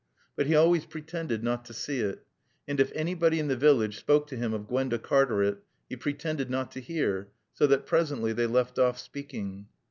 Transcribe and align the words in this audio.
But 0.35 0.47
he 0.47 0.55
always 0.55 0.87
pretended 0.87 1.43
not 1.43 1.63
to 1.65 1.75
see 1.75 1.99
it. 1.99 2.25
And 2.67 2.79
if 2.79 2.91
anybody 2.95 3.37
in 3.37 3.49
the 3.49 3.55
village 3.55 3.99
spoke 3.99 4.25
to 4.29 4.35
him 4.35 4.51
of 4.51 4.67
Gwenda 4.67 4.97
Cartaret 4.97 5.59
he 5.89 5.95
pretended 5.95 6.49
not 6.49 6.71
to 6.71 6.81
hear, 6.81 7.27
so 7.53 7.67
that 7.67 7.85
presently 7.85 8.33
they 8.33 8.47
left 8.47 8.79
off 8.79 8.97
speaking. 8.97 9.67